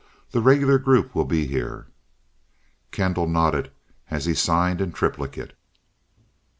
The 0.31 0.41
regular 0.41 0.79
group 0.79 1.13
will 1.13 1.25
be 1.25 1.45
here?" 1.45 1.85
Kendall 2.91 3.27
nodded 3.27 3.69
as 4.09 4.25
he 4.25 4.33
signed 4.33 4.81
in 4.81 4.91
triplicate. 4.93 5.53